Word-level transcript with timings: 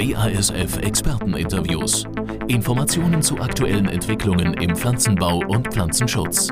BASF 0.00 0.78
Experteninterviews. 0.78 2.04
Informationen 2.48 3.20
zu 3.20 3.38
aktuellen 3.38 3.86
Entwicklungen 3.86 4.54
im 4.54 4.74
Pflanzenbau 4.74 5.42
und 5.46 5.68
Pflanzenschutz. 5.70 6.48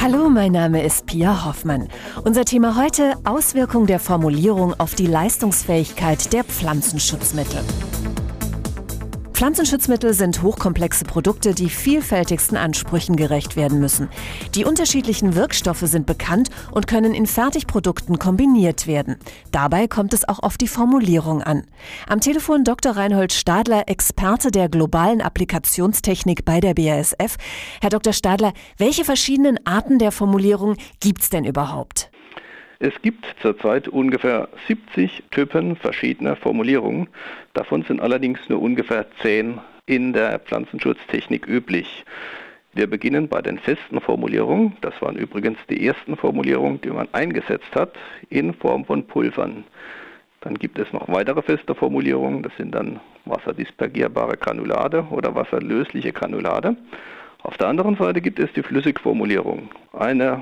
Hallo, 0.00 0.30
mein 0.30 0.52
Name 0.52 0.82
ist 0.82 1.04
Pia 1.04 1.44
Hoffmann. 1.44 1.88
Unser 2.24 2.46
Thema 2.46 2.82
heute 2.82 3.16
Auswirkung 3.24 3.86
der 3.86 4.00
Formulierung 4.00 4.72
auf 4.80 4.94
die 4.94 5.04
Leistungsfähigkeit 5.04 6.32
der 6.32 6.42
Pflanzenschutzmittel. 6.42 7.60
Pflanzenschutzmittel 9.40 10.12
sind 10.12 10.42
hochkomplexe 10.42 11.06
Produkte, 11.06 11.54
die 11.54 11.70
vielfältigsten 11.70 12.58
Ansprüchen 12.58 13.16
gerecht 13.16 13.56
werden 13.56 13.80
müssen. 13.80 14.10
Die 14.54 14.66
unterschiedlichen 14.66 15.34
Wirkstoffe 15.34 15.80
sind 15.80 16.04
bekannt 16.04 16.50
und 16.72 16.86
können 16.86 17.14
in 17.14 17.24
Fertigprodukten 17.24 18.18
kombiniert 18.18 18.86
werden. 18.86 19.16
Dabei 19.50 19.88
kommt 19.88 20.12
es 20.12 20.28
auch 20.28 20.40
auf 20.40 20.58
die 20.58 20.68
Formulierung 20.68 21.42
an. 21.42 21.64
Am 22.06 22.20
Telefon 22.20 22.64
Dr. 22.64 22.92
Reinhold 22.92 23.32
Stadler, 23.32 23.88
Experte 23.88 24.50
der 24.50 24.68
globalen 24.68 25.22
Applikationstechnik 25.22 26.44
bei 26.44 26.60
der 26.60 26.74
BASF. 26.74 27.38
Herr 27.80 27.88
Dr. 27.88 28.12
Stadler, 28.12 28.52
welche 28.76 29.06
verschiedenen 29.06 29.58
Arten 29.64 29.98
der 29.98 30.12
Formulierung 30.12 30.76
gibt 31.00 31.22
es 31.22 31.30
denn 31.30 31.46
überhaupt? 31.46 32.09
Es 32.82 32.94
gibt 33.02 33.26
zurzeit 33.42 33.88
ungefähr 33.88 34.48
70 34.66 35.24
Typen 35.30 35.76
verschiedener 35.76 36.34
Formulierungen. 36.34 37.08
Davon 37.52 37.82
sind 37.82 38.00
allerdings 38.00 38.40
nur 38.48 38.62
ungefähr 38.62 39.04
10 39.20 39.60
in 39.84 40.14
der 40.14 40.38
Pflanzenschutztechnik 40.38 41.46
üblich. 41.46 42.06
Wir 42.72 42.86
beginnen 42.86 43.28
bei 43.28 43.42
den 43.42 43.58
festen 43.58 44.00
Formulierungen. 44.00 44.78
Das 44.80 44.94
waren 45.02 45.16
übrigens 45.16 45.58
die 45.68 45.86
ersten 45.86 46.16
Formulierungen, 46.16 46.80
die 46.80 46.88
man 46.88 47.06
eingesetzt 47.12 47.68
hat, 47.74 47.92
in 48.30 48.54
Form 48.54 48.86
von 48.86 49.06
Pulvern. 49.06 49.64
Dann 50.40 50.54
gibt 50.54 50.78
es 50.78 50.90
noch 50.94 51.06
weitere 51.08 51.42
feste 51.42 51.74
Formulierungen. 51.74 52.42
Das 52.42 52.56
sind 52.56 52.74
dann 52.74 52.98
wasserdispergierbare 53.26 54.38
Granulade 54.38 55.06
oder 55.10 55.34
wasserlösliche 55.34 56.14
Granulade. 56.14 56.78
Auf 57.42 57.58
der 57.58 57.68
anderen 57.68 57.96
Seite 57.96 58.22
gibt 58.22 58.38
es 58.38 58.50
die 58.54 58.62
Flüssigformulierung. 58.62 59.68
Eine 59.92 60.40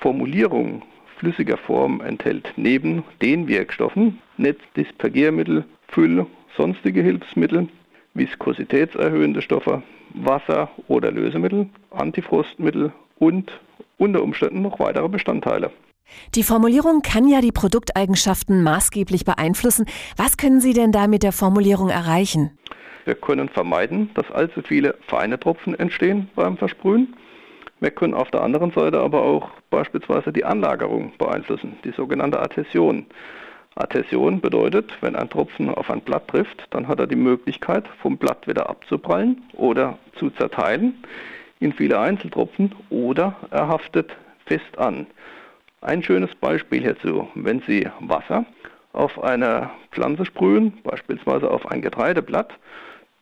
Formulierung 0.00 0.82
flüssiger 1.18 1.56
Form 1.56 2.00
enthält 2.00 2.52
neben 2.56 3.04
den 3.20 3.48
Wirkstoffen 3.48 4.18
Netzdispergiermittel, 4.36 5.64
Füll, 5.88 6.26
sonstige 6.56 7.02
Hilfsmittel, 7.02 7.68
viskositätserhöhende 8.14 9.42
Stoffe, 9.42 9.82
Wasser- 10.14 10.70
oder 10.86 11.10
Lösemittel, 11.10 11.68
Antifrostmittel 11.90 12.92
und 13.18 13.52
unter 13.98 14.22
Umständen 14.22 14.62
noch 14.62 14.78
weitere 14.78 15.08
Bestandteile. 15.08 15.70
Die 16.34 16.42
Formulierung 16.42 17.02
kann 17.02 17.28
ja 17.28 17.40
die 17.40 17.52
Produkteigenschaften 17.52 18.62
maßgeblich 18.62 19.24
beeinflussen. 19.24 19.86
Was 20.16 20.36
können 20.36 20.60
Sie 20.60 20.72
denn 20.72 20.92
da 20.92 21.06
mit 21.06 21.22
der 21.22 21.32
Formulierung 21.32 21.90
erreichen? 21.90 22.50
Wir 23.04 23.14
können 23.14 23.48
vermeiden, 23.48 24.10
dass 24.14 24.30
allzu 24.30 24.62
viele 24.62 24.94
feine 25.06 25.38
Tropfen 25.38 25.78
entstehen 25.78 26.28
beim 26.34 26.56
Versprühen. 26.56 27.14
Wir 27.80 27.90
können 27.92 28.14
auf 28.14 28.30
der 28.30 28.42
anderen 28.42 28.72
Seite 28.72 28.98
aber 29.00 29.22
auch 29.22 29.50
beispielsweise 29.70 30.32
die 30.32 30.44
Anlagerung 30.44 31.12
beeinflussen, 31.16 31.76
die 31.84 31.92
sogenannte 31.92 32.40
Adhäsion. 32.40 33.06
Adhäsion 33.76 34.40
bedeutet, 34.40 34.92
wenn 35.00 35.14
ein 35.14 35.30
Tropfen 35.30 35.72
auf 35.72 35.88
ein 35.88 36.00
Blatt 36.00 36.26
trifft, 36.26 36.66
dann 36.70 36.88
hat 36.88 36.98
er 36.98 37.06
die 37.06 37.14
Möglichkeit, 37.14 37.86
vom 38.02 38.16
Blatt 38.16 38.48
wieder 38.48 38.68
abzuprallen 38.68 39.42
oder 39.52 39.96
zu 40.16 40.30
zerteilen 40.30 40.94
in 41.60 41.72
viele 41.72 42.00
Einzeltropfen 42.00 42.74
oder 42.90 43.36
er 43.50 43.68
haftet 43.68 44.10
fest 44.46 44.76
an. 44.78 45.06
Ein 45.80 46.02
schönes 46.02 46.34
Beispiel 46.34 46.82
hierzu, 46.82 47.28
wenn 47.36 47.62
Sie 47.66 47.88
Wasser 48.00 48.44
auf 48.92 49.22
eine 49.22 49.70
Pflanze 49.92 50.24
sprühen, 50.24 50.78
beispielsweise 50.82 51.48
auf 51.48 51.70
ein 51.70 51.82
Getreideblatt, 51.82 52.52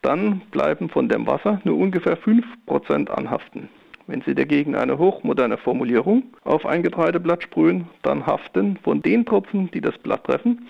dann 0.01 0.41
bleiben 0.51 0.89
von 0.89 1.09
dem 1.09 1.27
Wasser 1.27 1.61
nur 1.63 1.77
ungefähr 1.77 2.17
5% 2.17 3.09
anhaften. 3.09 3.69
Wenn 4.07 4.21
Sie 4.21 4.35
dagegen 4.35 4.75
eine 4.75 4.97
hochmoderne 4.97 5.57
Formulierung 5.57 6.23
auf 6.45 6.65
ein 6.65 6.81
Getreideblatt 6.81 7.43
sprühen, 7.43 7.87
dann 8.03 8.25
haften 8.25 8.77
von 8.81 9.01
den 9.01 9.25
Tropfen, 9.25 9.69
die 9.71 9.81
das 9.81 9.97
Blatt 9.97 10.23
treffen, 10.23 10.65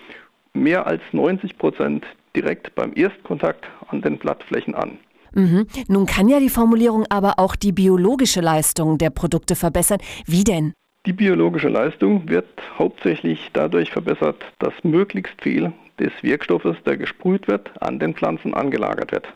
mehr 0.54 0.88
als 0.88 1.02
90 1.12 1.56
Prozent 1.56 2.04
direkt 2.34 2.74
beim 2.74 2.92
Erstkontakt 2.96 3.64
an 3.88 4.02
den 4.02 4.18
Blattflächen 4.18 4.74
an. 4.74 4.98
Mhm. 5.34 5.66
Nun 5.86 6.06
kann 6.06 6.28
ja 6.28 6.40
die 6.40 6.48
Formulierung 6.48 7.04
aber 7.10 7.34
auch 7.38 7.54
die 7.54 7.70
biologische 7.70 8.40
Leistung 8.40 8.98
der 8.98 9.10
Produkte 9.10 9.54
verbessern. 9.54 9.98
Wie 10.26 10.42
denn? 10.42 10.72
Die 11.06 11.12
biologische 11.12 11.68
Leistung 11.68 12.28
wird 12.28 12.48
hauptsächlich 12.76 13.50
dadurch 13.52 13.90
verbessert, 13.92 14.44
dass 14.58 14.74
möglichst 14.82 15.40
viel 15.40 15.72
des 15.98 16.12
Wirkstoffes, 16.22 16.76
der 16.84 16.96
gesprüht 16.96 17.48
wird, 17.48 17.70
an 17.80 17.98
den 17.98 18.14
Pflanzen 18.14 18.54
angelagert 18.54 19.12
wird. 19.12 19.28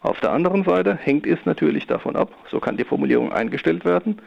Auf 0.00 0.20
der 0.20 0.32
anderen 0.32 0.64
Seite 0.64 0.94
hängt 0.94 1.26
es 1.26 1.38
natürlich 1.44 1.86
davon 1.86 2.16
ab, 2.16 2.30
so 2.50 2.60
kann 2.60 2.76
die 2.76 2.84
Formulierung 2.84 3.32
eingestellt 3.32 3.84
werden, 3.84 4.20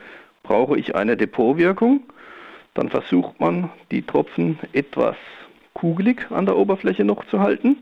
brauche 0.44 0.78
ich 0.78 0.96
eine 0.96 1.18
Depotwirkung, 1.18 2.02
dann 2.74 2.90
versucht 2.90 3.40
man 3.40 3.70
die 3.92 4.02
Tropfen 4.02 4.60
etwas 4.74 5.16
kugelig 5.74 6.32
an 6.32 6.46
der 6.46 6.58
Oberfläche 6.58 7.04
noch 7.04 7.26
zu 7.26 7.40
halten. 7.40 7.78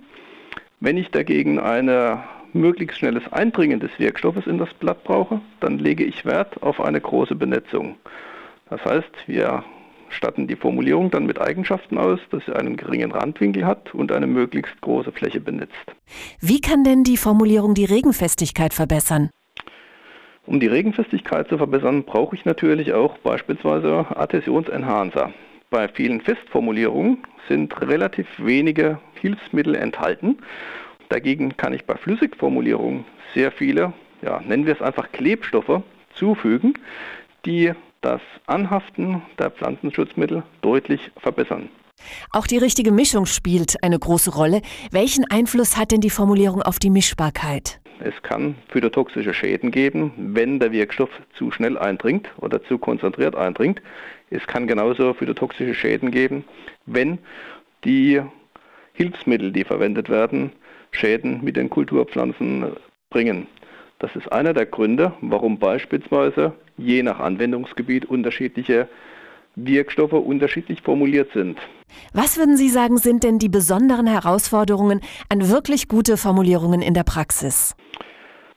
Wenn 0.79 0.97
ich 0.97 1.11
dagegen 1.11 1.59
ein 1.59 2.19
möglichst 2.53 2.97
schnelles 2.97 3.31
Eindringen 3.31 3.79
des 3.79 3.91
Wirkstoffes 3.99 4.47
in 4.47 4.57
das 4.57 4.73
Blatt 4.75 5.03
brauche, 5.03 5.41
dann 5.59 5.77
lege 5.77 6.03
ich 6.03 6.25
Wert 6.25 6.61
auf 6.63 6.81
eine 6.81 7.01
große 7.01 7.35
Benetzung. 7.35 7.95
Das 8.69 8.83
heißt, 8.85 9.11
wir 9.27 9.63
statten 10.09 10.47
die 10.47 10.55
Formulierung 10.55 11.11
dann 11.11 11.25
mit 11.25 11.39
Eigenschaften 11.39 11.97
aus, 11.97 12.19
dass 12.31 12.45
sie 12.45 12.55
einen 12.55 12.77
geringen 12.77 13.11
Randwinkel 13.11 13.65
hat 13.65 13.93
und 13.93 14.11
eine 14.11 14.27
möglichst 14.27 14.79
große 14.81 15.11
Fläche 15.11 15.39
benutzt. 15.39 15.73
Wie 16.39 16.61
kann 16.61 16.83
denn 16.83 17.03
die 17.03 17.17
Formulierung 17.17 17.73
die 17.73 17.85
Regenfestigkeit 17.85 18.73
verbessern? 18.73 19.29
Um 20.45 20.59
die 20.59 20.67
Regenfestigkeit 20.67 21.47
zu 21.47 21.57
verbessern, 21.57 22.03
brauche 22.03 22.35
ich 22.35 22.43
natürlich 22.45 22.93
auch 22.93 23.17
beispielsweise 23.19 24.07
Adhäsionsenhancer. 24.15 25.31
Bei 25.69 25.87
vielen 25.87 26.21
Festformulierungen 26.21 27.19
sind 27.47 27.79
relativ 27.81 28.25
wenige 28.37 28.99
Hilfsmittel 29.21 29.75
enthalten. 29.75 30.39
Dagegen 31.09 31.55
kann 31.57 31.73
ich 31.73 31.85
bei 31.85 31.95
Flüssigformulierungen 31.95 33.05
sehr 33.35 33.51
viele, 33.51 33.93
ja, 34.23 34.41
nennen 34.41 34.65
wir 34.65 34.73
es 34.73 34.81
einfach 34.81 35.11
Klebstoffe, 35.11 35.83
zufügen, 36.13 36.73
die 37.45 37.73
das 38.01 38.21
Anhaften 38.45 39.21
der 39.37 39.51
Pflanzenschutzmittel 39.51 40.43
deutlich 40.61 41.11
verbessern. 41.17 41.69
Auch 42.31 42.47
die 42.47 42.57
richtige 42.57 42.91
Mischung 42.91 43.25
spielt 43.25 43.83
eine 43.83 43.99
große 43.99 44.33
Rolle. 44.33 44.61
Welchen 44.91 45.25
Einfluss 45.29 45.77
hat 45.77 45.91
denn 45.91 46.01
die 46.01 46.09
Formulierung 46.09 46.61
auf 46.61 46.79
die 46.79 46.89
Mischbarkeit? 46.89 47.81
Es 48.01 48.13
kann 48.21 48.55
phytotoxische 48.69 49.33
Schäden 49.33 49.71
geben, 49.71 50.13
wenn 50.15 50.59
der 50.59 50.71
Wirkstoff 50.71 51.09
zu 51.33 51.51
schnell 51.51 51.77
eindringt 51.77 52.29
oder 52.37 52.63
zu 52.63 52.77
konzentriert 52.77 53.35
eindringt. 53.35 53.81
Es 54.29 54.47
kann 54.47 54.67
genauso 54.67 55.13
phytotoxische 55.13 55.73
Schäden 55.73 56.09
geben, 56.09 56.45
wenn 56.85 57.19
die 57.83 58.21
Hilfsmittel, 58.93 59.51
die 59.51 59.65
verwendet 59.65 60.09
werden, 60.09 60.53
Schäden 60.91 61.43
mit 61.43 61.57
den 61.57 61.69
Kulturpflanzen 61.69 62.71
bringen. 63.09 63.47
Das 63.99 64.15
ist 64.15 64.31
einer 64.31 64.53
der 64.53 64.65
Gründe, 64.65 65.13
warum 65.19 65.59
beispielsweise 65.59 66.53
je 66.77 67.03
nach 67.03 67.19
Anwendungsgebiet 67.19 68.05
unterschiedliche 68.05 68.87
Wirkstoffe 69.55 70.13
unterschiedlich 70.13 70.81
formuliert 70.81 71.31
sind. 71.33 71.59
Was 72.13 72.37
würden 72.37 72.55
Sie 72.55 72.69
sagen, 72.69 72.97
sind 72.97 73.23
denn 73.23 73.39
die 73.39 73.49
besonderen 73.49 74.07
Herausforderungen 74.07 75.01
an 75.27 75.49
wirklich 75.49 75.89
gute 75.89 76.15
Formulierungen 76.15 76.81
in 76.81 76.93
der 76.93 77.03
Praxis? 77.03 77.75